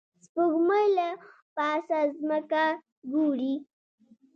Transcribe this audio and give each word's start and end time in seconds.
سپوږمکۍ 0.23 0.85
له 0.97 1.07
پاسه 1.55 1.99
ځمکه 2.19 2.63
ګوري 3.11 3.55